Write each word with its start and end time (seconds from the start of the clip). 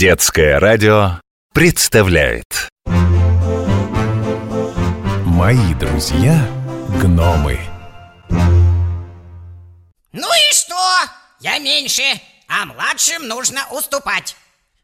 Детское 0.00 0.58
радио 0.58 1.20
представляет. 1.52 2.70
Мои 5.26 5.74
друзья 5.74 6.42
гномы. 7.02 7.60
Ну 8.30 10.26
и 10.26 10.54
что? 10.54 10.74
Я 11.40 11.58
меньше, 11.58 12.02
а 12.48 12.64
младшим 12.64 13.28
нужно 13.28 13.66
уступать 13.72 14.36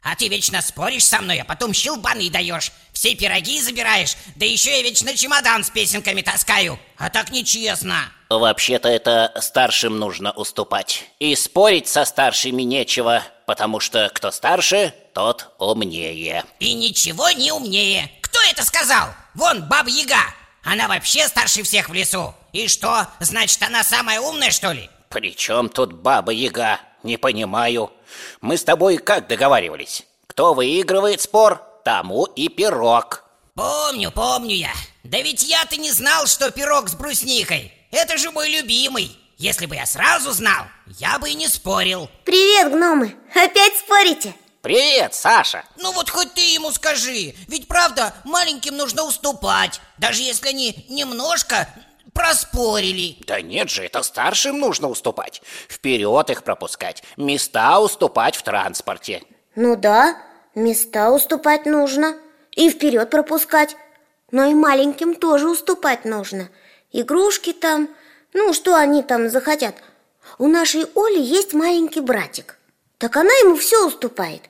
А 0.08 0.14
ты 0.14 0.28
вечно 0.28 0.62
споришь 0.62 1.04
со 1.04 1.20
мной, 1.20 1.40
а 1.40 1.44
потом 1.44 1.74
щелбаны 1.74 2.30
даешь 2.30 2.70
Все 2.92 3.16
пироги 3.16 3.60
забираешь, 3.60 4.16
да 4.36 4.46
еще 4.46 4.70
я 4.70 4.82
вечно 4.82 5.16
чемодан 5.16 5.64
с 5.64 5.70
песенками 5.70 6.22
таскаю 6.22 6.78
А 6.96 7.10
так 7.10 7.32
нечестно 7.32 7.96
Вообще-то 8.30 8.88
это 8.88 9.32
старшим 9.40 9.98
нужно 9.98 10.30
уступать. 10.30 11.04
И 11.18 11.34
спорить 11.34 11.88
со 11.88 12.04
старшими 12.04 12.62
нечего, 12.62 13.24
потому 13.46 13.80
что 13.80 14.08
кто 14.14 14.30
старше, 14.30 14.94
тот 15.12 15.52
умнее. 15.58 16.44
И 16.60 16.72
ничего 16.74 17.28
не 17.30 17.50
умнее 17.50 18.08
Кто 18.20 18.38
это 18.42 18.64
сказал? 18.64 19.08
Вон 19.34 19.64
Баба 19.64 19.90
Яга 19.90 20.22
Она 20.62 20.86
вообще 20.86 21.26
старше 21.26 21.64
всех 21.64 21.88
в 21.88 21.92
лесу 21.94 22.32
И 22.52 22.68
что, 22.68 23.08
значит 23.18 23.60
она 23.60 23.82
самая 23.82 24.20
умная 24.20 24.52
что 24.52 24.70
ли? 24.70 24.88
Причем 25.08 25.68
тут 25.68 25.94
баба 25.94 26.30
Яга? 26.30 26.78
Не 27.06 27.18
понимаю. 27.18 27.92
Мы 28.40 28.56
с 28.56 28.64
тобой 28.64 28.96
как 28.98 29.28
договаривались? 29.28 30.04
Кто 30.26 30.54
выигрывает 30.54 31.20
спор, 31.20 31.62
тому 31.84 32.24
и 32.24 32.48
пирог. 32.48 33.22
Помню, 33.54 34.10
помню 34.10 34.56
я 34.56 34.72
Да 35.04 35.22
ведь 35.22 35.44
я-то 35.44 35.76
не 35.76 35.92
знал, 35.92 36.26
что 36.26 36.50
пирог 36.50 36.88
с 36.88 36.96
брусникой 36.96 37.72
Это 37.92 38.18
же 38.18 38.32
мой 38.32 38.48
любимый 38.50 39.16
Если 39.38 39.66
бы 39.66 39.76
я 39.76 39.86
сразу 39.86 40.32
знал, 40.32 40.64
я 40.98 41.20
бы 41.20 41.30
и 41.30 41.34
не 41.34 41.46
спорил 41.46 42.10
Привет, 42.24 42.72
гномы! 42.72 43.14
Опять 43.30 43.76
спорите? 43.76 44.34
Привет, 44.60 45.14
Саша. 45.14 45.64
Ну 45.78 45.92
вот 45.92 46.10
хоть 46.10 46.34
ты 46.34 46.40
ему 46.40 46.72
скажи 46.72 47.36
Ведь 47.46 47.68
правда, 47.68 48.14
маленьким 48.24 48.76
нужно 48.76 49.04
уступать 49.04 49.80
Даже 49.96 50.22
если 50.22 50.48
они 50.48 50.84
немножко 50.88 51.68
проспорили. 52.16 53.16
Да 53.26 53.40
нет 53.40 53.70
же, 53.70 53.84
это 53.84 54.02
старшим 54.02 54.58
нужно 54.58 54.88
уступать. 54.88 55.42
Вперед 55.68 56.30
их 56.30 56.42
пропускать, 56.42 57.04
места 57.16 57.78
уступать 57.78 58.34
в 58.34 58.42
транспорте. 58.42 59.22
Ну 59.54 59.76
да, 59.76 60.16
места 60.54 61.10
уступать 61.10 61.66
нужно 61.66 62.16
И 62.52 62.70
вперед 62.70 63.10
пропускать. 63.10 63.76
Но 64.32 64.44
и 64.46 64.54
маленьким 64.54 65.14
тоже 65.14 65.48
уступать 65.48 66.04
нужно. 66.04 66.48
Игрушки 66.90 67.52
там, 67.52 67.88
ну 68.32 68.52
что 68.52 68.74
они 68.74 69.02
там 69.02 69.28
захотят. 69.28 69.76
У 70.38 70.48
нашей 70.48 70.86
Оли 70.96 71.20
есть 71.20 71.54
маленький 71.54 72.00
братик. 72.00 72.58
Так 72.98 73.16
она 73.16 73.32
ему 73.42 73.56
все 73.56 73.86
уступает. 73.86 74.42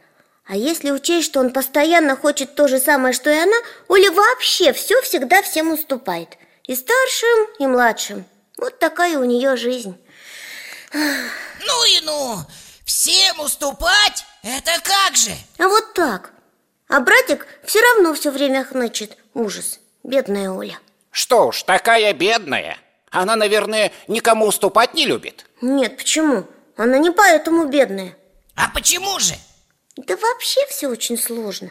А 0.47 0.57
если 0.57 0.93
учесть, 0.93 1.27
что 1.27 1.41
он 1.41 1.53
постоянно 1.53 2.17
хочет 2.17 2.55
то 2.55 2.69
же 2.69 2.79
самое, 2.79 3.13
что 3.13 3.29
и 3.31 3.37
она 3.37 3.57
Оля 3.89 4.13
вообще 4.13 4.73
все 4.73 5.03
всегда 5.03 5.43
всем 5.43 5.73
уступает 5.73 6.39
И 6.67 6.75
старшим, 6.75 7.47
и 7.61 7.67
младшим 7.67 8.25
Вот 8.59 8.79
такая 8.81 9.19
у 9.19 9.25
нее 9.25 9.57
жизнь 9.57 9.97
Ну 10.93 11.87
и 11.87 12.01
ну, 12.03 12.39
всем 12.85 13.39
уступать? 13.41 14.25
Это 14.43 14.73
как 14.83 15.17
же? 15.17 15.31
А 15.59 15.69
вот 15.69 15.95
так 15.95 16.33
А 16.89 17.01
братик 17.01 17.47
все 17.65 17.81
равно 17.81 18.15
все 18.15 18.31
время 18.33 18.65
хнычет 18.65 19.17
Ужас, 19.33 19.79
бедная 20.03 20.51
Оля 20.51 20.79
Что 21.13 21.49
уж, 21.49 21.63
такая 21.63 22.13
бедная. 22.13 22.79
Она, 23.11 23.37
наверное, 23.37 23.93
никому 24.09 24.47
уступать 24.47 24.93
не 24.93 25.07
любит. 25.07 25.47
Нет, 25.61 25.97
почему? 25.97 26.47
Она 26.77 26.99
не 26.99 27.11
поэтому 27.13 27.67
бедная 27.67 28.17
А 28.57 28.71
почему 28.71 29.21
же? 29.21 29.35
Да 29.97 30.17
вообще 30.17 30.61
все 30.69 30.89
очень 30.89 31.17
сложно 31.17 31.71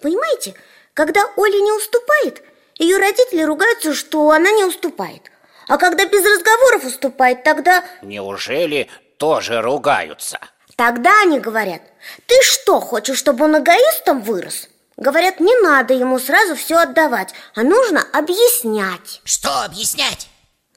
Понимаете, 0.00 0.54
когда 0.94 1.24
Оля 1.36 1.60
не 1.60 1.72
уступает 1.72 2.42
Ее 2.82 2.98
родители 2.98 3.42
ругаются, 3.42 3.94
что 3.94 4.32
она 4.32 4.50
не 4.50 4.64
уступает 4.64 5.30
А 5.68 5.78
когда 5.78 6.04
без 6.04 6.24
разговоров 6.24 6.84
уступает, 6.84 7.44
тогда... 7.44 7.84
Неужели 8.02 8.90
тоже 9.18 9.62
ругаются? 9.62 10.40
Тогда 10.74 11.20
они 11.20 11.38
говорят 11.38 11.80
Ты 12.26 12.34
что, 12.42 12.80
хочешь, 12.80 13.18
чтобы 13.18 13.44
он 13.44 13.56
эгоистом 13.56 14.20
вырос? 14.22 14.68
Говорят, 14.96 15.38
не 15.38 15.54
надо 15.60 15.94
ему 15.94 16.18
сразу 16.18 16.56
все 16.56 16.78
отдавать 16.78 17.32
А 17.54 17.62
нужно 17.62 18.04
объяснять 18.12 19.20
Что 19.22 19.62
объяснять? 19.62 20.26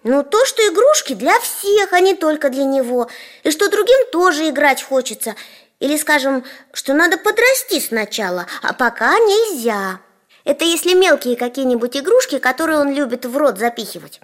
Ну, 0.04 0.22
то, 0.22 0.46
что 0.46 0.62
игрушки 0.68 1.14
для 1.14 1.40
всех, 1.40 1.92
а 1.92 2.02
не 2.02 2.14
только 2.14 2.52
для 2.52 2.66
него 2.66 3.10
И 3.42 3.50
что 3.50 3.68
другим 3.68 4.12
тоже 4.12 4.50
играть 4.50 4.84
хочется 4.84 5.36
Или, 5.80 5.98
скажем, 5.98 6.46
что 6.72 6.94
надо 6.94 7.18
подрасти 7.18 7.80
сначала, 7.80 8.46
а 8.62 8.74
пока 8.74 9.18
нельзя 9.18 10.02
Это 10.46 10.64
если 10.64 10.94
мелкие 10.94 11.36
какие-нибудь 11.36 11.98
игрушки, 11.98 12.38
которые 12.38 12.78
он 12.78 12.94
любит 12.94 13.26
в 13.26 13.36
рот 13.36 13.58
запихивать. 13.58 14.22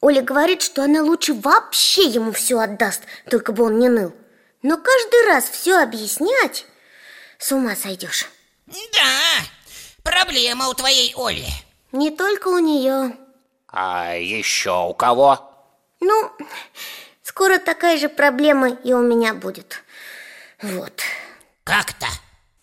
Оля 0.00 0.20
говорит, 0.20 0.60
что 0.60 0.82
она 0.82 1.02
лучше 1.02 1.34
вообще 1.34 2.02
ему 2.02 2.32
все 2.32 2.58
отдаст, 2.58 3.02
только 3.30 3.52
бы 3.52 3.64
он 3.64 3.78
не 3.78 3.88
ныл. 3.88 4.12
Но 4.62 4.76
каждый 4.76 5.26
раз 5.28 5.44
все 5.44 5.78
объяснять, 5.78 6.66
с 7.38 7.52
ума 7.52 7.76
сойдешь 7.76 8.28
Да, 8.66 9.44
проблема 10.02 10.68
у 10.68 10.74
твоей 10.74 11.14
Оли. 11.16 11.46
Не 11.92 12.10
только 12.10 12.48
у 12.48 12.58
нее 12.58 13.16
А 13.68 14.14
еще 14.16 14.86
у 14.86 14.94
кого? 14.94 15.48
Ну, 16.00 16.32
скоро 17.22 17.58
такая 17.58 17.98
же 17.98 18.08
проблема 18.08 18.70
и 18.70 18.92
у 18.92 19.00
меня 19.00 19.34
будет. 19.34 19.84
Вот. 20.60 21.02
Как-то. 21.62 22.06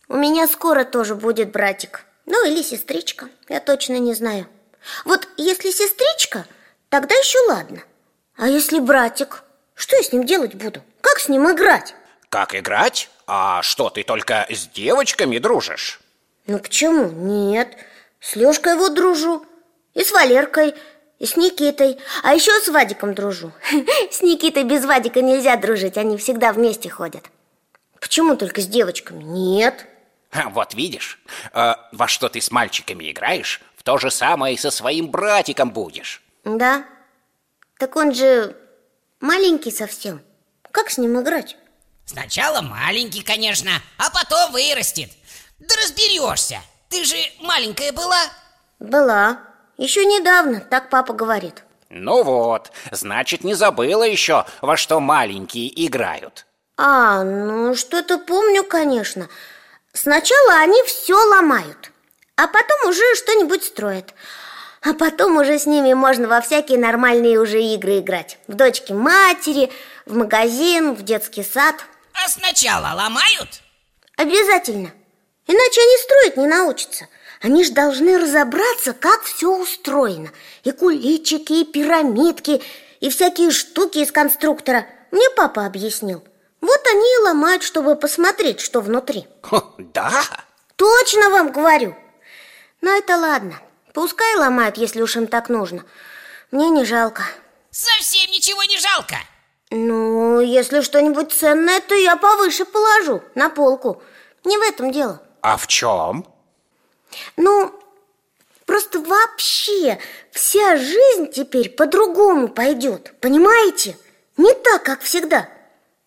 У 0.09 0.17
меня 0.17 0.47
скоро 0.47 0.83
тоже 0.83 1.15
будет 1.15 1.51
братик 1.51 2.05
Ну 2.29 2.45
или 2.45 2.61
сестричка, 2.61 3.27
я 3.49 3.59
точно 3.59 3.97
не 3.97 4.13
знаю 4.13 4.47
Вот 5.03 5.27
если 5.35 5.71
сестричка, 5.71 6.45
тогда 6.89 7.15
еще 7.15 7.39
ладно 7.49 7.83
А 8.37 8.47
если 8.47 8.79
братик? 8.79 9.43
Что 9.73 9.95
я 9.95 10.03
с 10.03 10.13
ним 10.13 10.25
делать 10.25 10.53
буду? 10.53 10.83
Как 11.01 11.19
с 11.19 11.27
ним 11.27 11.51
играть? 11.51 11.95
Как 12.29 12.53
играть? 12.53 13.09
А 13.25 13.63
что, 13.63 13.89
ты 13.89 14.03
только 14.03 14.45
с 14.47 14.67
девочками 14.67 15.39
дружишь? 15.39 15.99
Ну 16.45 16.59
почему? 16.59 17.09
Нет 17.09 17.75
С 18.19 18.35
Лешкой 18.35 18.75
вот 18.75 18.93
дружу 18.93 19.43
И 19.95 20.03
с 20.03 20.11
Валеркой 20.11 20.75
И 21.17 21.25
с 21.25 21.35
Никитой 21.35 21.97
А 22.21 22.35
еще 22.35 22.51
с 22.59 22.67
Вадиком 22.67 23.15
дружу 23.15 23.51
С 24.11 24.21
Никитой 24.21 24.65
без 24.65 24.85
Вадика 24.85 25.23
нельзя 25.23 25.55
дружить 25.55 25.97
Они 25.97 26.15
всегда 26.15 26.53
вместе 26.53 26.91
ходят 26.91 27.23
Почему 27.99 28.35
только 28.35 28.61
с 28.61 28.67
девочками? 28.67 29.23
Нет 29.23 29.87
Ха, 30.31 30.49
Вот 30.49 30.73
видишь, 30.73 31.19
э, 31.53 31.73
во 31.91 32.07
что 32.07 32.29
ты 32.29 32.39
с 32.39 32.51
мальчиками 32.51 33.11
играешь, 33.11 33.61
в 33.75 33.83
то 33.83 33.97
же 33.97 34.11
самое 34.11 34.55
и 34.55 34.57
со 34.57 34.71
своим 34.71 35.09
братиком 35.09 35.71
будешь. 35.71 36.21
Да. 36.43 36.85
Так 37.79 37.95
он 37.95 38.13
же 38.13 38.55
маленький 39.19 39.71
совсем. 39.71 40.21
Как 40.71 40.91
с 40.91 40.97
ним 40.97 41.19
играть? 41.19 41.57
Сначала 42.05 42.61
маленький, 42.61 43.23
конечно, 43.23 43.71
а 43.97 44.09
потом 44.11 44.51
вырастет. 44.51 45.09
Да 45.59 45.75
разберешься. 45.83 46.61
Ты 46.89 47.03
же 47.05 47.15
маленькая 47.39 47.91
была. 47.91 48.21
Была. 48.79 49.39
Еще 49.77 50.05
недавно, 50.05 50.59
так 50.59 50.89
папа 50.89 51.13
говорит. 51.13 51.63
Ну 51.89 52.23
вот, 52.23 52.71
значит, 52.91 53.43
не 53.43 53.55
забыла 53.55 54.03
еще, 54.03 54.45
во 54.61 54.77
что 54.77 54.99
маленькие 54.99 55.87
играют. 55.87 56.45
А, 56.77 57.23
ну 57.23 57.75
что-то 57.75 58.19
помню, 58.19 58.63
конечно 58.63 59.27
Сначала 59.93 60.59
они 60.61 60.81
все 60.83 61.15
ломают 61.15 61.91
А 62.35 62.47
потом 62.47 62.89
уже 62.89 63.03
что-нибудь 63.15 63.63
строят. 63.63 64.13
А 64.81 64.93
потом 64.93 65.37
уже 65.37 65.59
с 65.59 65.65
ними 65.65 65.93
можно 65.93 66.27
во 66.27 66.39
всякие 66.39 66.77
нормальные 66.77 67.39
уже 67.39 67.61
игры 67.61 67.99
играть. 67.99 68.37
В 68.47 68.53
дочки 68.53 68.93
матери, 68.93 69.71
в 70.05 70.15
магазин, 70.15 70.93
в 70.93 71.03
детский 71.03 71.43
сад. 71.43 71.75
А 72.13 72.29
сначала 72.29 72.93
ломают? 72.95 73.61
Обязательно. 74.15 74.91
Иначе 75.47 75.81
они 75.81 75.97
строить 75.97 76.37
не 76.37 76.47
научатся. 76.47 77.07
Они 77.41 77.63
же 77.63 77.71
должны 77.71 78.17
разобраться, 78.17 78.93
как 78.93 79.23
все 79.23 79.49
устроено. 79.49 80.29
И 80.63 80.71
куличики, 80.71 81.61
и 81.61 81.65
пирамидки, 81.65 82.61
и 83.01 83.09
всякие 83.09 83.51
штуки 83.51 83.97
из 83.97 84.11
конструктора. 84.11 84.85
Мне 85.11 85.29
папа 85.31 85.65
объяснил 85.65 86.23
Вот 86.61 86.81
они 86.87 87.15
и 87.15 87.23
ломают, 87.23 87.63
чтобы 87.63 87.95
посмотреть, 87.95 88.59
что 88.59 88.81
внутри 88.81 89.27
Хо, 89.41 89.73
да? 89.77 90.23
Точно 90.75 91.29
вам 91.29 91.51
говорю 91.51 91.95
Но 92.81 92.91
это 92.91 93.17
ладно 93.17 93.59
Пускай 93.93 94.35
ломают, 94.35 94.77
если 94.77 95.01
уж 95.01 95.15
им 95.15 95.27
так 95.27 95.49
нужно 95.49 95.83
Мне 96.51 96.69
не 96.69 96.85
жалко 96.85 97.23
Совсем 97.71 98.29
ничего 98.31 98.63
не 98.63 98.77
жалко 98.77 99.15
Ну, 99.69 100.39
если 100.41 100.81
что-нибудь 100.81 101.31
ценное, 101.31 101.79
то 101.81 101.95
я 101.95 102.15
повыше 102.17 102.65
положу 102.65 103.21
На 103.35 103.49
полку 103.49 104.01
Не 104.43 104.57
в 104.57 104.61
этом 104.61 104.91
дело 104.91 105.21
А 105.41 105.57
в 105.57 105.67
чем? 105.67 106.25
Ну, 107.37 107.73
просто 108.65 108.99
вообще 108.99 109.99
вся 110.31 110.77
жизнь 110.77 111.31
теперь 111.31 111.69
по-другому 111.69 112.49
пойдет, 112.49 113.13
понимаете? 113.19 113.97
Не 114.37 114.53
так, 114.53 114.83
как 114.83 115.01
всегда. 115.01 115.49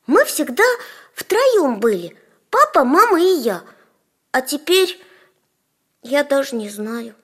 Мы 0.07 0.25
всегда 0.25 0.65
втроем 1.15 1.81
были, 1.81 2.17
папа, 2.51 2.85
мама 2.85 3.21
и 3.21 3.37
я. 3.37 3.63
А 4.33 4.41
теперь 4.41 5.01
я 6.03 6.25
даже 6.25 6.57
не 6.57 6.69
знаю. 6.69 7.15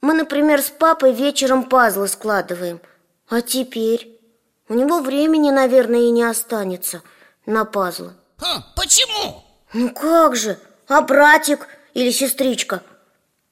Мы, 0.00 0.14
например, 0.14 0.62
с 0.62 0.70
папой 0.70 1.12
вечером 1.12 1.64
пазлы 1.64 2.08
складываем. 2.08 2.80
А 3.28 3.40
теперь 3.40 4.20
у 4.68 4.74
него 4.74 5.00
времени, 5.00 5.50
наверное, 5.50 6.00
и 6.00 6.10
не 6.10 6.22
останется 6.22 7.02
на 7.44 7.64
пазлы. 7.64 8.12
Хм, 8.38 8.62
почему? 8.74 9.44
Ну 9.72 9.90
как 9.90 10.36
же? 10.36 10.58
А 10.88 11.00
братик 11.02 11.68
или 11.94 12.10
сестричка? 12.10 12.82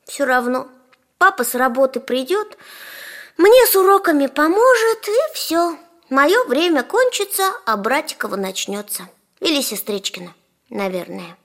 Все 0.05 0.25
равно. 0.25 0.69
Папа 1.19 1.45
с 1.45 1.55
работы 1.55 2.01
придет, 2.01 2.59
мне 3.37 3.67
с 3.67 3.75
уроками 3.75 4.27
поможет, 4.27 5.09
и 5.09 5.35
все. 5.35 5.79
Мое 6.15 6.45
время 6.45 6.85
кончится, 6.85 7.51
а 7.67 7.77
братикова 7.77 8.37
начнется. 8.37 9.09
Или 9.41 9.61
сестричкина, 9.61 10.33
наверное. 10.71 11.37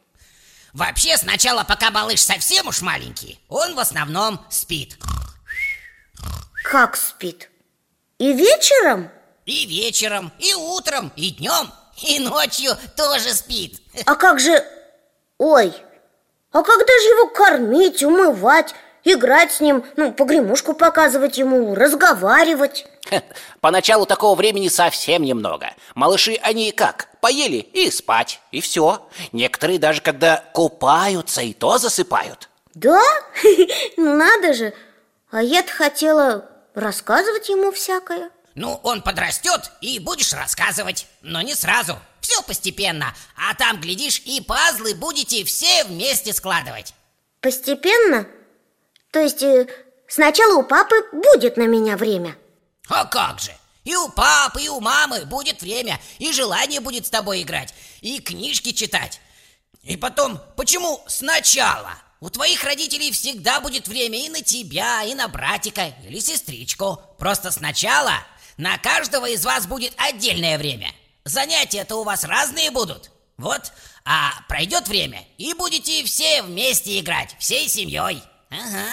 Вообще, 0.74 1.18
сначала, 1.18 1.64
пока 1.64 1.90
малыш 1.90 2.22
совсем 2.22 2.68
уж 2.68 2.84
маленький, 2.84 3.40
он 3.50 3.74
в 3.74 3.80
основном 3.80 4.40
спит. 4.52 5.00
Как 6.64 6.98
спит? 6.98 7.50
И 8.20 8.32
вечером? 8.32 9.10
И 9.48 9.66
вечером, 9.66 10.32
и 10.38 10.54
утром, 10.54 11.12
и 11.16 11.32
днем, 11.32 11.72
и 12.04 12.20
ночью 12.20 12.78
тоже 12.96 13.34
спит. 13.34 13.82
А 14.06 14.14
как 14.14 14.40
же... 14.40 14.64
Ой, 15.40 15.74
а 16.52 16.62
когда 16.62 16.94
же 16.94 17.08
его 17.08 17.28
кормить, 17.30 18.04
умывать, 18.04 18.76
играть 19.04 19.52
с 19.52 19.60
ним, 19.60 19.84
ну, 19.96 20.12
погремушку 20.12 20.74
показывать 20.74 21.38
ему, 21.38 21.76
разговаривать? 21.76 22.86
Поначалу 23.60 24.06
такого 24.06 24.36
времени 24.36 24.68
совсем 24.68 25.24
немного. 25.24 25.72
Малыши, 25.96 26.38
они 26.42 26.72
как? 26.72 27.10
Поели 27.22 27.58
и 27.58 27.90
спать, 27.92 28.40
и 28.52 28.62
все. 28.62 29.08
Некоторые 29.32 29.80
даже 29.80 30.02
когда 30.02 30.44
купаются, 30.54 31.42
и 31.42 31.54
то 31.54 31.78
засыпают. 31.78 32.50
Да? 32.74 33.02
Ну 33.98 34.16
надо 34.16 34.54
же. 34.54 34.74
А 35.32 35.44
я-то 35.44 35.72
хотела 35.72 36.50
рассказывать 36.74 37.50
ему 37.50 37.72
всякое. 37.72 38.30
Ну, 38.56 38.80
он 38.84 39.02
подрастет 39.02 39.72
и 39.82 40.00
будешь 40.00 40.34
рассказывать, 40.34 41.08
но 41.22 41.42
не 41.42 41.56
сразу. 41.56 41.98
Все 42.20 42.42
постепенно, 42.42 43.16
а 43.38 43.54
там, 43.56 43.80
глядишь, 43.80 44.22
и 44.26 44.42
пазлы 44.42 44.94
будете 44.96 45.44
все 45.46 45.84
вместе 45.86 46.34
складывать. 46.34 46.94
Постепенно? 47.42 48.28
То 49.12 49.20
есть 49.20 49.42
э, 49.42 49.68
сначала 50.08 50.56
у 50.56 50.64
папы 50.64 50.96
будет 51.12 51.58
на 51.58 51.64
меня 51.68 51.98
время? 51.98 52.38
А 52.88 53.06
как 53.06 53.40
же? 53.40 53.52
И 53.84 53.96
у 53.96 54.10
папы, 54.10 54.62
и 54.62 54.70
у 54.70 54.80
мамы 54.80 55.26
будет 55.26 55.62
время, 55.62 56.00
и 56.20 56.32
желание 56.32 56.80
будет 56.80 57.08
с 57.08 57.10
тобой 57.10 57.42
играть, 57.42 57.74
и 58.02 58.20
книжки 58.20 58.72
читать. 58.72 59.20
И 59.84 59.98
потом, 59.98 60.40
почему 60.56 61.02
сначала? 61.08 61.94
У 62.20 62.30
твоих 62.30 62.64
родителей 62.64 63.12
всегда 63.12 63.62
будет 63.62 63.88
время 63.88 64.20
и 64.20 64.30
на 64.30 64.42
тебя, 64.42 65.04
и 65.04 65.16
на 65.16 65.28
братика 65.28 65.94
или 66.06 66.20
сестричку. 66.20 67.02
Просто 67.18 67.50
сначала 67.50 68.14
на 68.58 68.78
каждого 68.78 69.26
из 69.28 69.46
вас 69.46 69.66
будет 69.66 69.94
отдельное 69.98 70.58
время. 70.58 70.92
Занятия-то 71.24 71.96
у 71.96 72.04
вас 72.04 72.26
разные 72.26 72.72
будут. 72.72 73.12
Вот, 73.38 73.72
а 74.04 74.34
пройдет 74.50 74.90
время, 74.90 75.24
и 75.38 75.54
будете 75.54 76.04
все 76.04 76.42
вместе 76.42 77.00
играть, 77.00 77.38
всей 77.40 77.70
семьей. 77.70 78.22
Ага. 78.50 78.86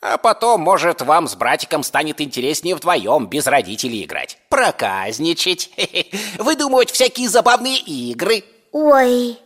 А 0.00 0.18
потом, 0.18 0.60
может, 0.60 1.00
вам 1.00 1.26
с 1.26 1.34
братиком 1.34 1.82
станет 1.82 2.20
интереснее 2.20 2.74
вдвоем 2.74 3.26
без 3.26 3.46
родителей 3.46 4.04
играть. 4.04 4.38
Проказничать, 4.50 5.70
выдумывать 6.38 6.90
всякие 6.90 7.28
забавные 7.28 7.78
игры. 7.78 8.44
Ой, 8.72 9.38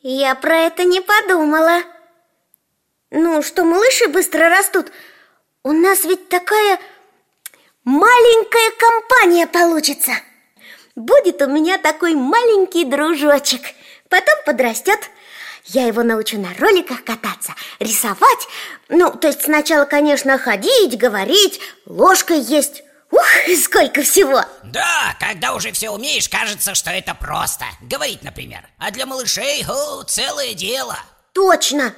я 0.00 0.34
про 0.34 0.56
это 0.56 0.84
не 0.84 1.00
подумала. 1.00 1.82
Ну, 3.10 3.42
что 3.42 3.64
малыши 3.64 4.08
быстро 4.08 4.48
растут. 4.48 4.90
У 5.62 5.72
нас 5.72 6.04
ведь 6.04 6.30
такая 6.30 6.80
маленькая 7.84 8.70
компания 8.78 9.46
получится. 9.46 10.12
Будет 10.96 11.42
у 11.42 11.46
меня 11.46 11.76
такой 11.76 12.14
маленький 12.14 12.86
дружочек. 12.86 13.60
Потом 14.08 14.34
подрастет. 14.46 15.10
Я 15.64 15.86
его 15.86 16.02
научу 16.02 16.38
на 16.38 16.52
роликах 16.58 17.04
кататься, 17.04 17.54
рисовать. 17.78 18.48
Ну, 18.88 19.12
то 19.12 19.28
есть 19.28 19.42
сначала, 19.42 19.84
конечно, 19.84 20.38
ходить, 20.38 20.98
говорить, 20.98 21.60
ложкой 21.86 22.40
есть. 22.40 22.82
Ух, 23.10 23.22
сколько 23.62 24.02
всего! 24.02 24.42
Да, 24.64 25.14
когда 25.20 25.54
уже 25.54 25.70
все 25.72 25.90
умеешь, 25.90 26.28
кажется, 26.28 26.74
что 26.74 26.90
это 26.90 27.14
просто. 27.14 27.66
Говорить, 27.82 28.22
например. 28.22 28.66
А 28.78 28.90
для 28.90 29.06
малышей, 29.06 29.64
о, 29.68 30.02
целое 30.04 30.54
дело. 30.54 30.98
Точно! 31.32 31.94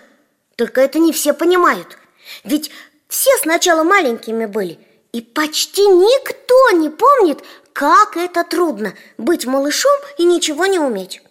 Только 0.56 0.81
это 0.81 0.99
не 0.99 1.12
все 1.12 1.32
понимают. 1.32 1.96
Ведь 2.43 2.70
все 3.08 3.31
сначала 3.43 3.84
маленькими 3.84 4.46
были, 4.46 4.78
и 5.12 5.20
почти 5.20 5.87
никто 5.87 6.70
не 6.72 6.90
помнит, 6.90 7.44
как 7.72 8.17
это 8.17 8.44
трудно 8.44 8.94
быть 9.17 9.46
малышом 9.46 9.96
и 10.19 10.25
ничего 10.25 10.67
не 10.67 10.78
уметь. 10.78 11.22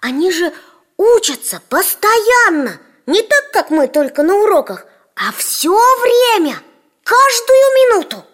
Они 0.00 0.30
же 0.32 0.52
учатся 0.98 1.62
постоянно, 1.70 2.78
не 3.06 3.22
так, 3.22 3.50
как 3.52 3.70
мы 3.70 3.88
только 3.88 4.22
на 4.22 4.34
уроках, 4.34 4.84
а 5.14 5.32
все 5.32 5.70
время, 5.70 6.60
каждую 7.04 7.58
минуту. 7.76 8.24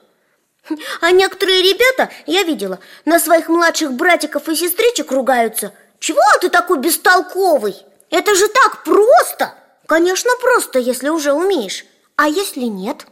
А 1.01 1.11
некоторые 1.11 1.63
ребята, 1.63 2.11
я 2.27 2.43
видела, 2.43 2.81
на 3.05 3.21
своих 3.21 3.49
младших 3.49 3.93
братиков 3.93 4.49
и 4.49 4.57
сестричек 4.57 5.13
ругаются. 5.13 5.73
Чего 5.99 6.23
ты 6.41 6.49
такой 6.49 6.79
бестолковый? 6.79 7.77
Это 8.11 8.35
же 8.35 8.49
так 8.49 8.83
просто! 8.83 9.55
Конечно, 9.87 10.31
просто, 10.41 10.79
если 10.79 11.11
уже 11.11 11.33
умеешь. 11.33 11.85
А 12.17 12.27
если 12.29 12.63
нет? 12.63 13.07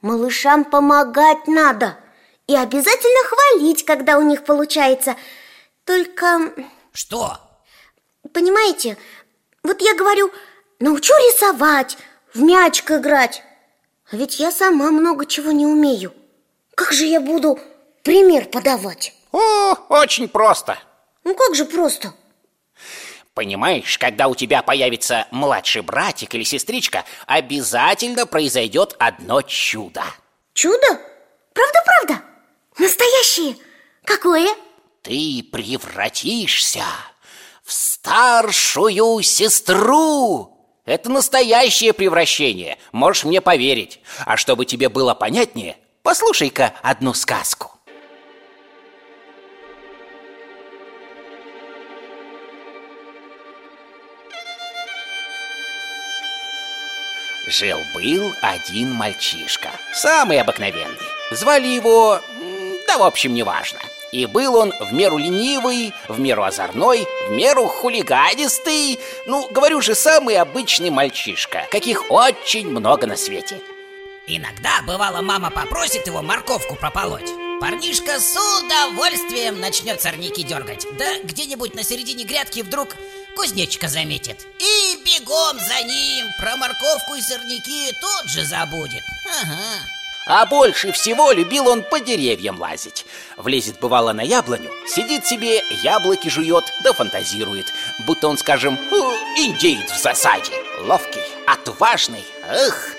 Малышам 0.00 0.64
помогать 0.64 1.46
надо. 1.46 1.96
И 2.48 2.56
обязательно 2.56 3.28
хвалить, 3.28 3.84
когда 3.84 4.18
у 4.18 4.22
них 4.22 4.44
получается. 4.44 5.16
Только... 5.84 6.52
Что? 6.92 7.38
Понимаете, 8.36 8.98
вот 9.62 9.80
я 9.80 9.94
говорю, 9.94 10.30
научу 10.78 11.14
рисовать, 11.14 11.96
в 12.34 12.42
мячик 12.42 12.90
играть. 12.90 13.42
А 14.10 14.16
ведь 14.16 14.38
я 14.38 14.50
сама 14.50 14.90
много 14.90 15.24
чего 15.24 15.52
не 15.52 15.64
умею. 15.64 16.12
Как 16.74 16.92
же 16.92 17.06
я 17.06 17.18
буду 17.22 17.58
пример 18.02 18.44
подавать? 18.44 19.14
О, 19.32 19.72
очень 19.88 20.28
просто. 20.28 20.78
Ну 21.24 21.34
как 21.34 21.54
же 21.54 21.64
просто? 21.64 22.12
Понимаешь, 23.32 23.96
когда 23.96 24.28
у 24.28 24.34
тебя 24.34 24.60
появится 24.60 25.26
младший 25.30 25.80
братик 25.80 26.34
или 26.34 26.42
сестричка, 26.42 27.06
обязательно 27.26 28.26
произойдет 28.26 28.96
одно 28.98 29.40
чудо. 29.40 30.04
Чудо? 30.52 31.00
Правда-правда? 31.54 32.22
Настоящее? 32.76 33.56
Какое? 34.04 34.50
Ты 35.00 35.42
превратишься 35.50 36.84
в 37.66 37.72
старшую 37.72 39.22
сестру. 39.22 40.52
Это 40.84 41.10
настоящее 41.10 41.92
превращение, 41.92 42.78
можешь 42.92 43.24
мне 43.24 43.40
поверить. 43.40 44.00
А 44.24 44.36
чтобы 44.36 44.64
тебе 44.64 44.88
было 44.88 45.14
понятнее, 45.14 45.76
послушай-ка 46.04 46.74
одну 46.80 47.12
сказку. 47.12 47.72
Жил-был 57.48 58.32
один 58.42 58.92
мальчишка, 58.92 59.70
самый 59.92 60.40
обыкновенный. 60.40 60.96
Звали 61.32 61.66
его... 61.66 62.20
да, 62.86 62.98
в 62.98 63.02
общем, 63.02 63.34
неважно. 63.34 63.80
И 64.12 64.26
был 64.26 64.56
он 64.56 64.72
в 64.80 64.92
меру 64.92 65.18
ленивый, 65.18 65.92
в 66.08 66.18
меру 66.18 66.44
озорной, 66.44 67.06
в 67.28 67.32
меру 67.32 67.66
хулиганистый. 67.66 68.98
Ну, 69.26 69.48
говорю 69.50 69.80
же, 69.80 69.94
самый 69.94 70.36
обычный 70.36 70.90
мальчишка, 70.90 71.66
каких 71.70 72.10
очень 72.10 72.68
много 72.68 73.06
на 73.06 73.16
свете. 73.16 73.60
Иногда, 74.28 74.82
бывало, 74.86 75.22
мама 75.22 75.50
попросит 75.50 76.06
его 76.06 76.22
морковку 76.22 76.74
прополоть. 76.74 77.30
Парнишка 77.60 78.20
с 78.20 78.36
удовольствием 78.36 79.60
начнет 79.60 80.00
сорняки 80.02 80.42
дергать. 80.42 80.86
Да 80.98 81.18
где-нибудь 81.22 81.74
на 81.74 81.82
середине 81.82 82.24
грядки 82.24 82.60
вдруг 82.60 82.96
кузнечика 83.36 83.88
заметит. 83.88 84.46
И 84.58 84.98
бегом 85.04 85.58
за 85.58 85.82
ним 85.84 86.26
про 86.40 86.56
морковку 86.56 87.14
и 87.14 87.22
сорняки 87.22 87.92
тут 88.00 88.30
же 88.30 88.44
забудет. 88.44 89.02
Ага. 89.42 89.95
А 90.26 90.44
больше 90.46 90.92
всего 90.92 91.30
любил 91.30 91.68
он 91.68 91.82
по 91.82 92.00
деревьям 92.00 92.60
лазить. 92.60 93.06
Влезет, 93.36 93.78
бывало, 93.78 94.12
на 94.12 94.22
яблоню, 94.22 94.70
сидит 94.88 95.24
себе, 95.24 95.62
яблоки 95.82 96.28
жует, 96.28 96.64
да 96.82 96.92
фантазирует. 96.92 97.66
Будто 98.06 98.28
он, 98.28 98.36
скажем, 98.36 98.74
индеец 99.36 99.90
в 99.90 100.02
засаде. 100.02 100.52
Ловкий, 100.80 101.22
отважный, 101.46 102.24
эх. 102.48 102.94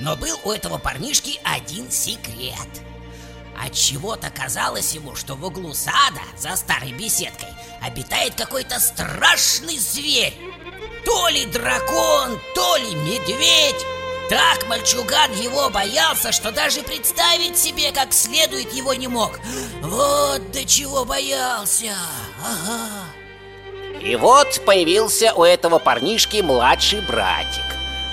Но 0.00 0.16
был 0.16 0.38
у 0.44 0.50
этого 0.50 0.78
парнишки 0.78 1.40
один 1.44 1.90
секрет– 1.90 2.68
от 3.62 3.74
чего-то 3.74 4.30
казалось 4.30 4.94
ему, 4.94 5.14
что 5.14 5.34
в 5.34 5.44
углу 5.44 5.74
сада, 5.74 6.22
за 6.38 6.56
старой 6.56 6.92
беседкой, 6.92 7.48
обитает 7.82 8.34
какой-то 8.34 8.80
страшный 8.80 9.76
зверь. 9.76 10.34
То 11.04 11.28
ли 11.28 11.44
дракон, 11.44 12.40
то 12.54 12.76
ли 12.76 12.94
медведь 12.94 13.84
Так 14.30 14.68
мальчуган 14.68 15.32
его 15.32 15.70
боялся, 15.70 16.30
что 16.30 16.52
даже 16.52 16.82
представить 16.82 17.58
себе 17.58 17.90
как 17.90 18.12
следует 18.12 18.72
его 18.72 18.94
не 18.94 19.08
мог. 19.08 19.40
Вот 19.82 20.52
до 20.52 20.64
чего 20.64 21.04
боялся. 21.04 21.96
Ага. 22.40 23.06
И 24.00 24.14
вот 24.14 24.62
появился 24.64 25.34
у 25.34 25.42
этого 25.42 25.80
парнишки 25.80 26.42
младший 26.42 27.00
братик. 27.00 27.64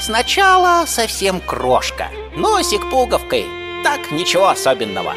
Сначала 0.01 0.85
совсем 0.87 1.39
крошка 1.39 2.09
Носик 2.35 2.89
пуговкой 2.89 3.45
Так, 3.83 4.09
ничего 4.09 4.47
особенного. 4.47 5.13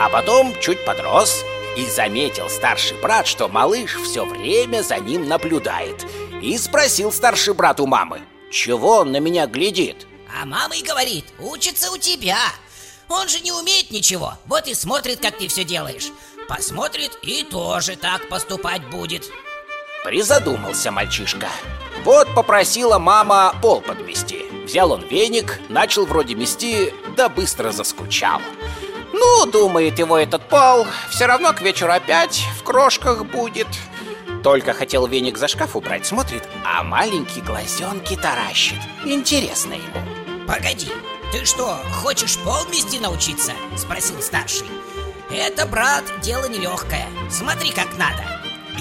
А 0.00 0.08
потом 0.08 0.54
чуть 0.60 0.84
подрос 0.84 1.44
И 1.76 1.84
заметил 1.86 2.48
старший 2.48 2.96
брат, 3.00 3.26
что 3.26 3.48
малыш 3.48 3.96
все 4.04 4.24
время 4.24 4.82
за 4.82 4.98
ним 4.98 5.26
наблюдает. 5.26 6.06
И 6.40 6.56
спросил 6.58 7.10
старший 7.10 7.54
брат 7.54 7.80
у 7.80 7.86
мамы 7.86 8.22
Чего 8.52 8.98
он 8.98 9.10
на 9.10 9.18
меня 9.18 9.48
глядит? 9.48 10.06
А 10.40 10.44
мама 10.46 10.76
и 10.76 10.82
говорит, 10.82 11.26
учится 11.38 11.92
у 11.92 11.96
тебя. 11.96 12.38
Он 13.08 13.28
же 13.28 13.40
не 13.40 13.52
умеет 13.52 13.90
ничего 13.90 14.34
Вот 14.46 14.66
и 14.66 14.74
смотрит, 14.74 15.20
как 15.20 15.38
ты 15.38 15.46
все 15.48 15.64
делаешь. 15.64 16.08
Посмотрит 16.48 17.16
и 17.22 17.44
тоже 17.44 17.96
так 17.96 18.28
поступать 18.28 18.84
будет. 18.90 19.30
Призадумался 20.04 20.90
мальчишка. 20.90 21.48
Вот 22.02 22.34
попросила 22.34 22.98
мама 22.98 23.54
пол 23.62 23.80
подмести 23.80 24.44
Взял 24.64 24.92
он 24.92 25.02
веник, 25.02 25.60
начал 25.68 26.04
вроде 26.04 26.34
мести, 26.34 26.92
да 27.16 27.28
быстро 27.28 27.70
заскучал. 27.70 28.40
Ну, 29.12 29.46
думает 29.46 29.98
его 29.98 30.18
этот 30.18 30.48
пол, 30.48 30.86
все 31.10 31.26
равно 31.26 31.52
к 31.52 31.60
вечеру 31.60 31.92
опять 31.92 32.42
в 32.58 32.64
крошках 32.64 33.24
будет. 33.26 33.68
Только 34.42 34.72
хотел 34.72 35.06
веник 35.06 35.38
за 35.38 35.48
шкаф 35.48 35.76
убрать, 35.76 36.06
смотрит, 36.06 36.48
а 36.64 36.82
маленький 36.82 37.40
глазенки 37.40 38.16
таращит. 38.16 38.80
Интересно 39.04 39.74
ему 39.74 40.23
Погоди, 40.46 40.88
ты 41.32 41.44
что, 41.46 41.80
хочешь 42.02 42.36
пол 42.38 42.66
мести 42.66 42.98
научиться? 42.98 43.52
Спросил 43.78 44.20
старший. 44.20 44.66
Это, 45.30 45.66
брат, 45.66 46.04
дело 46.22 46.44
нелегкое 46.46 47.08
Смотри, 47.30 47.70
как 47.70 47.96
надо. 47.96 48.22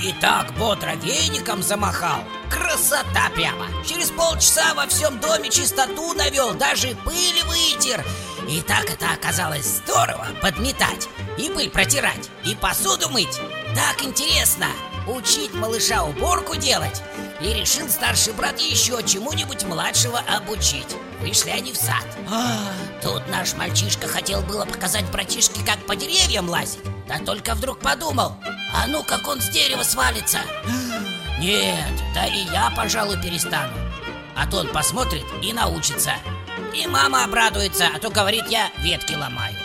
И 0.03 0.13
так 0.19 0.53
бодро 0.57 0.91
веником 0.95 1.63
замахал. 1.63 2.23
Красота 2.49 3.29
прямо. 3.33 3.67
Через 3.87 4.11
полчаса 4.11 4.73
во 4.73 4.87
всем 4.87 5.19
доме 5.19 5.49
чистоту 5.49 6.13
навел 6.13 6.53
Даже 6.53 6.95
пыль 7.05 7.43
вытер. 7.45 8.03
И 8.49 8.61
так 8.61 8.89
это 8.89 9.13
оказалось 9.13 9.65
здорово 9.65 10.27
Подметать 10.41 11.07
и 11.37 11.49
пыль 11.49 11.69
протирать 11.69 12.29
И 12.43 12.55
посуду 12.55 13.09
мыть. 13.09 13.39
Так 13.73 14.03
интересно 14.03 14.67
Учить 15.07 15.53
малыша 15.53 16.03
уборку 16.03 16.55
делать. 16.55 17.01
И 17.41 17.53
решил 17.53 17.87
старший 17.89 18.33
брат 18.33 18.59
еще 18.59 19.01
чему-нибудь 19.03 19.63
младшего 19.63 20.19
обучить 20.19 20.95
Вышли 21.23 21.51
они 21.51 21.71
в 21.71 21.77
сад. 21.77 22.03
А, 22.29 22.67
Тут 23.01 23.25
наш 23.29 23.53
мальчишка 23.53 24.09
хотел 24.09 24.41
было 24.41 24.65
показать 24.65 25.09
братишке, 25.09 25.61
как 25.65 25.77
по 25.85 25.95
деревьям 25.95 26.49
лазить. 26.49 26.81
Да 27.07 27.17
только 27.19 27.55
вдруг 27.55 27.79
подумал 27.79 28.35
А 28.73 28.87
ну, 28.87 29.03
как 29.03 29.25
он 29.29 29.39
с 29.39 29.47
дерева 29.49 29.83
свалится. 29.83 30.39
Нет, 31.39 31.93
да 32.13 32.25
и 32.25 32.43
я, 32.51 32.73
пожалуй, 32.75 33.15
перестану. 33.21 33.71
А 34.35 34.45
то 34.47 34.57
он 34.57 34.67
посмотрит 34.67 35.23
и 35.41 35.53
научится. 35.53 36.11
И 36.73 36.85
мама 36.87 37.23
обрадуется, 37.23 37.87
а 37.95 37.99
то, 37.99 38.09
говорит, 38.09 38.43
я 38.49 38.69
ветки 38.79 39.13
ломаю. 39.13 39.55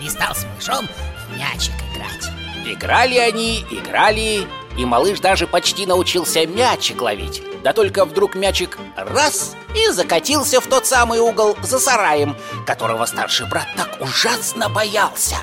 И 0.00 0.08
стал 0.08 0.34
с 0.34 0.44
малышом 0.44 0.88
в 1.28 1.36
мячик 1.36 1.74
играть. 1.92 2.30
Играли 2.64 3.18
они, 3.18 3.66
играли, 3.70 4.46
и 4.78 4.84
малыш 4.86 5.20
даже 5.20 5.46
почти 5.46 5.84
научился 5.84 6.46
мячик 6.46 7.02
ловить. 7.02 7.42
Да 7.62 7.74
только 7.74 8.06
вдруг 8.06 8.34
мячик 8.34 8.78
раз 8.96 9.56
и 9.76 9.90
закатился 9.90 10.60
в 10.60 10.66
тот 10.66 10.86
самый 10.86 11.20
угол 11.20 11.56
за 11.62 11.78
сараем, 11.78 12.36
которого 12.66 13.04
старший 13.06 13.46
брат 13.46 13.68
так 13.76 14.00
ужасно 14.00 14.68
боялся. 14.68 15.36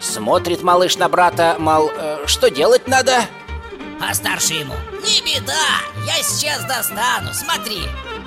Смотрит 0.00 0.62
малыш 0.62 0.96
на 0.96 1.08
брата, 1.08 1.56
мол, 1.58 1.90
«Э, 1.94 2.26
что 2.26 2.50
делать 2.50 2.88
надо? 2.88 3.24
А 4.00 4.12
старший 4.14 4.60
ему. 4.60 4.74
Не 5.04 5.20
беда, 5.20 5.52
я 6.06 6.22
сейчас 6.22 6.64
достану, 6.64 7.32
смотри 7.32 7.82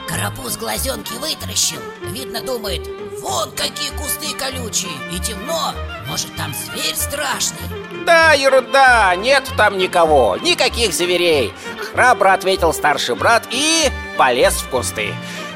Карапуз 0.07 0.55
глазенки 0.57 1.13
вытаращил. 1.13 1.79
Видно, 2.01 2.41
думает, 2.41 2.87
вон 3.21 3.51
какие 3.51 3.89
кусты 3.91 4.33
колючие 4.37 4.91
И 5.11 5.19
темно, 5.19 5.73
может 6.07 6.33
там 6.35 6.53
зверь 6.53 6.95
страшный? 6.95 7.59
Да, 8.05 8.33
ерунда, 8.33 9.15
нет 9.15 9.51
там 9.57 9.77
никого, 9.77 10.37
никаких 10.37 10.93
зверей 10.93 11.53
Храбро 11.95 12.33
ответил 12.33 12.73
старший 12.73 13.15
брат 13.15 13.43
и 13.51 13.89
полез 14.17 14.55
в 14.55 14.67
кусты 14.67 15.13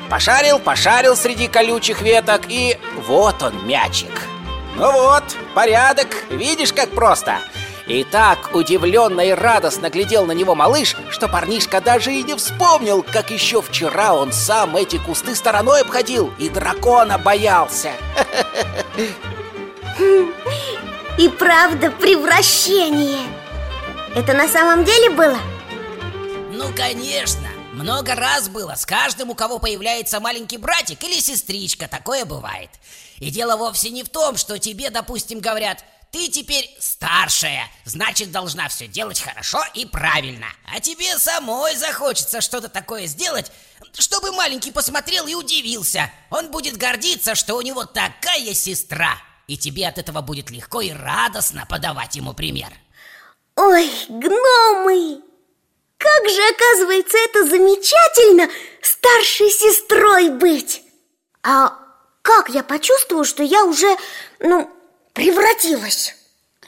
Пошарил, 0.10 0.58
пошарил 0.60 1.18
среди 1.18 1.48
колючих 1.48 2.02
веток 2.02 2.44
и 2.48 2.78
вот 3.08 3.44
он 3.44 3.68
мячик 3.68 4.22
Ну 4.78 4.90
вот, 4.90 5.24
порядок, 5.54 6.08
видишь 6.30 6.72
как 6.72 6.92
просто 6.92 7.40
и 7.88 8.04
так 8.04 8.52
удивленно 8.54 9.20
и 9.22 9.32
радостно 9.32 9.90
глядел 9.90 10.28
на 10.28 10.32
него 10.32 10.54
малыш, 10.54 10.96
что 11.10 11.28
парнишка 11.28 11.82
даже 11.82 12.14
и 12.14 12.22
не 12.22 12.36
вспомнил, 12.36 13.02
как 13.02 13.32
еще 13.32 13.64
вчера 13.64 14.14
он 14.14 14.32
сам 14.32 14.76
эти 14.76 14.98
кусты 14.98 15.36
стороной 15.36 15.82
обходил 15.82 16.32
и 16.38 16.50
дракона 16.50 17.18
боялся. 17.18 17.90
И 21.18 21.28
правда 21.30 21.90
превращение 21.90 23.26
Это 24.16 24.34
на 24.34 24.48
самом 24.48 24.86
деле 24.86 25.10
было? 25.10 25.40
Ну, 26.60 26.76
конечно. 26.76 27.48
Много 27.72 28.16
раз 28.16 28.50
было 28.50 28.76
С 28.76 28.86
каждым, 28.86 29.30
у 29.30 29.34
кого 29.34 29.60
появляется 29.60 30.20
маленький 30.20 30.58
братик 30.58 31.02
или 31.06 31.18
сестричка. 31.22 31.88
Такое 31.88 32.26
бывает. 32.26 32.70
И 33.20 33.30
дело 33.30 33.56
вовсе 33.56 33.92
не 33.92 34.04
в 34.04 34.10
том, 34.10 34.36
что 34.36 34.60
тебе, 34.60 34.90
допустим, 34.90 35.40
говорят 35.40 35.86
Ты 36.12 36.28
теперь 36.28 36.70
старшая 36.78 37.66
Значит, 37.86 38.34
должна 38.34 38.68
все 38.68 38.88
делать 38.88 39.22
хорошо 39.22 39.64
и 39.74 39.86
правильно 39.86 40.48
А 40.70 40.82
тебе 40.82 41.18
самой 41.18 41.78
захочется 41.78 42.42
что-то 42.42 42.68
такое 42.68 43.08
сделать 43.08 43.54
Чтобы 43.94 44.34
маленький 44.34 44.72
посмотрел 44.72 45.28
и 45.28 45.36
удивился. 45.36 46.12
Он 46.30 46.52
будет 46.52 46.76
гордиться, 46.76 47.36
что 47.36 47.56
у 47.56 47.62
него 47.62 47.86
такая 47.86 48.54
сестра. 48.54 49.14
И 49.48 49.58
тебе 49.58 49.88
от 49.88 49.98
этого 49.98 50.20
будет 50.20 50.52
легко 50.52 50.82
и 50.82 50.92
радостно 50.92 51.66
подавать 51.70 52.18
ему 52.18 52.34
пример. 52.34 52.74
Ой, 53.56 53.90
гномы! 54.10 55.29
Как 56.00 56.30
же, 56.30 56.42
оказывается, 56.48 57.18
это 57.18 57.44
замечательно 57.46 58.50
старшей 58.82 59.50
сестрой 59.50 60.30
быть! 60.30 60.82
А 61.44 61.78
как 62.22 62.48
я 62.50 62.64
почувствую, 62.64 63.26
что 63.26 63.44
я 63.44 63.66
уже, 63.66 63.98
ну, 64.40 64.72
превратилась? 65.14 66.16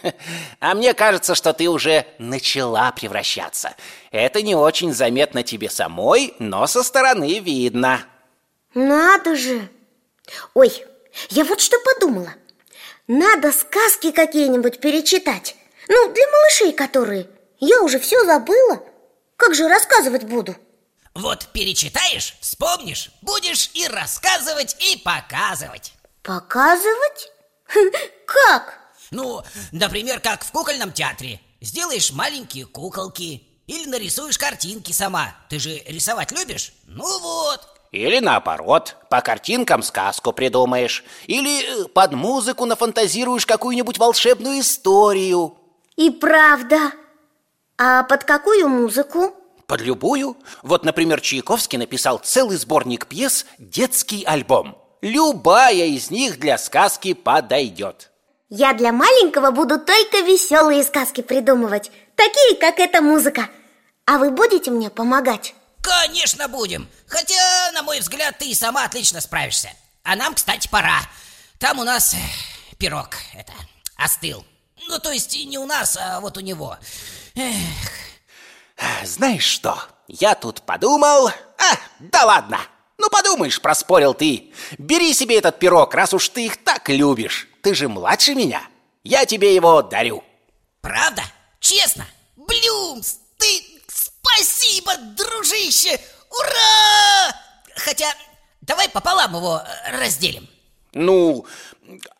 А 0.59 0.73
мне 0.73 0.93
кажется, 0.93 1.33
что 1.35 1.53
ты 1.53 1.69
уже 1.69 2.05
начала 2.17 2.91
превращаться. 2.91 3.75
Это 4.11 4.41
не 4.41 4.55
очень 4.55 4.93
заметно 4.93 5.43
тебе 5.43 5.69
самой, 5.69 6.33
но 6.39 6.67
со 6.67 6.83
стороны 6.83 7.39
видно. 7.39 8.03
Надо 8.73 9.35
же! 9.35 9.69
Ой, 10.53 10.85
я 11.29 11.45
вот 11.45 11.61
что 11.61 11.77
подумала. 11.79 12.33
Надо 13.07 13.51
сказки 13.51 14.11
какие-нибудь 14.11 14.79
перечитать. 14.79 15.55
Ну, 15.87 16.11
для 16.11 16.23
малышей 16.27 16.73
которые. 16.73 17.27
Я 17.59 17.81
уже 17.81 17.99
все 17.99 18.23
забыла. 18.25 18.83
Как 19.41 19.55
же 19.55 19.67
рассказывать 19.67 20.25
буду? 20.25 20.55
Вот 21.15 21.47
перечитаешь, 21.47 22.35
вспомнишь, 22.41 23.09
будешь 23.23 23.71
и 23.73 23.87
рассказывать, 23.87 24.77
и 24.79 24.97
показывать 24.97 25.93
Показывать? 26.21 27.31
Как? 28.27 28.77
Ну, 29.09 29.41
например, 29.71 30.19
как 30.19 30.43
в 30.43 30.51
кукольном 30.51 30.91
театре 30.91 31.41
Сделаешь 31.59 32.11
маленькие 32.11 32.67
куколки 32.67 33.41
Или 33.65 33.89
нарисуешь 33.89 34.37
картинки 34.37 34.91
сама 34.91 35.35
Ты 35.49 35.57
же 35.57 35.75
рисовать 35.87 36.31
любишь? 36.31 36.71
Ну 36.85 37.19
вот 37.19 37.67
Или 37.91 38.19
наоборот, 38.19 38.95
по 39.09 39.21
картинкам 39.21 39.81
сказку 39.81 40.33
придумаешь. 40.33 41.03
Или 41.25 41.85
э, 41.85 41.87
под 41.87 42.13
музыку 42.13 42.65
нафантазируешь 42.65 43.47
какую-нибудь 43.47 43.97
волшебную 43.97 44.59
историю. 44.59 45.57
И 45.95 46.11
правда. 46.11 46.91
А 47.83 48.03
под 48.03 48.25
какую 48.25 48.69
музыку? 48.69 49.33
Под 49.65 49.81
любую. 49.81 50.37
Вот, 50.61 50.85
например, 50.85 51.19
Чайковский 51.19 51.79
написал 51.79 52.19
целый 52.19 52.55
сборник 52.57 53.07
пьес 53.07 53.47
«Детский 53.57 54.23
альбом». 54.23 54.77
Любая 55.01 55.87
из 55.87 56.11
них 56.11 56.37
для 56.37 56.59
сказки 56.59 57.15
подойдет. 57.15 58.11
Я 58.49 58.73
для 58.73 58.91
маленького 58.91 59.49
буду 59.49 59.79
только 59.79 60.19
веселые 60.19 60.83
сказки 60.83 61.21
придумывать, 61.21 61.89
такие, 62.15 62.55
как 62.57 62.77
эта 62.77 63.01
музыка. 63.01 63.49
А 64.05 64.19
вы 64.19 64.29
будете 64.29 64.69
мне 64.69 64.91
помогать? 64.91 65.55
Конечно 65.81 66.47
будем 66.47 66.87
Хотя, 67.07 67.71
на 67.73 67.81
мой 67.81 67.99
взгляд, 67.99 68.37
ты 68.37 68.51
и 68.51 68.53
сама 68.53 68.85
отлично 68.85 69.19
справишься 69.19 69.69
А 70.03 70.15
нам, 70.15 70.35
кстати, 70.35 70.67
пора 70.67 70.99
Там 71.57 71.79
у 71.79 71.83
нас 71.83 72.13
э, 72.13 72.17
пирог 72.77 73.15
это 73.33 73.53
остыл 73.95 74.45
Ну, 74.87 74.99
то 74.99 75.11
есть 75.11 75.35
не 75.45 75.57
у 75.57 75.65
нас, 75.65 75.97
а 75.99 76.19
вот 76.19 76.37
у 76.37 76.41
него 76.41 76.77
Эх, 77.35 77.55
Знаешь 79.03 79.43
что? 79.43 79.81
Я 80.07 80.35
тут 80.35 80.61
подумал... 80.63 81.29
А, 81.29 81.77
да 81.99 82.25
ладно! 82.25 82.59
Ну, 82.97 83.09
подумаешь, 83.09 83.61
проспорил 83.61 84.13
ты. 84.13 84.51
Бери 84.77 85.13
себе 85.13 85.37
этот 85.37 85.57
пирог, 85.57 85.93
раз 85.95 86.13
уж 86.13 86.29
ты 86.29 86.45
их 86.45 86.63
так 86.63 86.87
любишь. 86.89 87.47
Ты 87.63 87.73
же 87.73 87.87
младше 87.87 88.35
меня. 88.35 88.61
Я 89.03 89.25
тебе 89.25 89.55
его 89.55 89.81
дарю. 89.81 90.23
Правда? 90.81 91.23
Честно? 91.59 92.05
Блюмс, 92.35 93.17
ты... 93.37 93.63
Спасибо, 93.87 94.95
дружище! 94.97 95.99
Ура! 96.29 97.35
Хотя, 97.75 98.13
давай 98.61 98.87
пополам 98.87 99.35
его 99.35 99.57
э, 99.59 99.97
разделим. 99.99 100.47
Ну, 100.93 101.45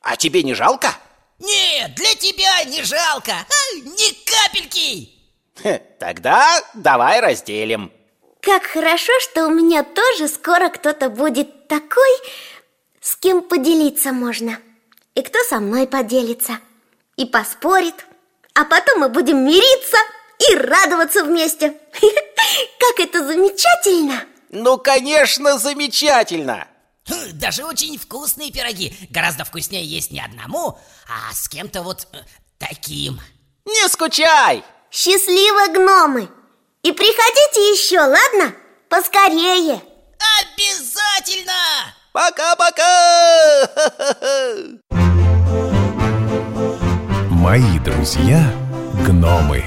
а 0.01 0.18
тебе 0.18 0.44
не 0.44 0.53
жалко? 0.53 0.96
Нет, 1.41 1.95
для 1.95 2.13
тебя 2.15 2.63
не 2.65 2.83
жалко, 2.83 3.31
а, 3.31 3.75
ни 3.75 4.13
капельки! 4.25 5.10
Тогда 6.00 6.62
давай 6.74 7.19
разделим. 7.19 7.91
Как 8.41 8.63
хорошо, 8.63 9.12
что 9.19 9.48
у 9.48 9.50
меня 9.50 9.83
тоже 9.83 10.27
скоро 10.27 10.69
кто-то 10.69 11.10
будет 11.10 11.67
такой, 11.67 12.10
с 13.00 13.15
кем 13.15 13.41
поделиться 13.41 14.13
можно. 14.13 14.60
И 15.15 15.21
кто 15.21 15.39
со 15.43 15.60
мной 15.60 15.88
поделится, 15.88 16.60
и 17.17 17.25
поспорит. 17.25 18.05
А 18.53 18.65
потом 18.65 19.00
мы 19.00 19.10
будем 19.10 19.45
мириться 19.45 19.98
и 20.50 20.55
радоваться 20.55 21.24
вместе. 21.24 21.69
Как 22.79 23.00
это 23.00 23.25
замечательно! 23.25 24.24
Ну, 24.50 24.77
конечно, 24.77 25.57
замечательно! 25.57 26.67
Хм, 27.12 27.38
Даже 27.39 27.65
очень 27.65 27.98
вкусные 27.98 28.51
пироги 28.51 28.96
Гораздо 29.10 29.44
вкуснее 29.44 29.86
есть 29.86 30.12
не 30.12 30.22
одному, 30.22 30.80
а 31.10 31.34
с 31.34 31.50
кем-то 31.50 31.84
вот 31.84 32.08
э, 32.13 32.18
таким 32.58 33.20
Не 33.65 33.89
скучай! 33.89 34.63
Счастливо, 34.89 35.74
гномы! 35.74 36.30
И 36.84 36.91
приходите 36.91 37.72
еще, 37.74 38.00
ладно? 38.00 38.56
Поскорее! 38.89 39.82
Обязательно! 40.41 41.53
Пока-пока! 42.13 43.70
Мои 47.30 47.80
друзья 47.80 48.53
гномы. 49.06 49.63